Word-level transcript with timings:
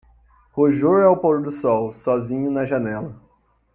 Rojor 0.55 1.03
ao 1.05 1.15
pôr 1.15 1.43
do 1.43 1.51
sol, 1.51 1.91
sozinho 1.91 2.49
na 2.49 2.65
janela. 2.65 3.21